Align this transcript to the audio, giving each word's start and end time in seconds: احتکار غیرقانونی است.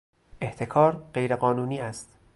احتکار 0.41 1.03
غیرقانونی 1.13 1.79
است. 1.79 2.09